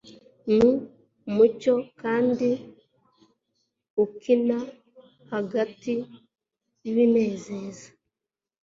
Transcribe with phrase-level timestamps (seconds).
[0.55, 2.49] n'umucyo kandi
[4.03, 4.57] ukina
[5.31, 5.93] hagati
[6.83, 7.87] y'ibinezeza